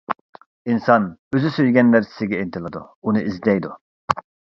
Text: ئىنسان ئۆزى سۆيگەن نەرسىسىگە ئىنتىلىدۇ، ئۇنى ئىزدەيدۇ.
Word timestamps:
ئىنسان 0.69 1.03
ئۆزى 1.37 1.51
سۆيگەن 1.57 1.91
نەرسىسىگە 1.97 2.39
ئىنتىلىدۇ، 2.45 2.81
ئۇنى 3.09 3.23
ئىزدەيدۇ. 3.29 3.75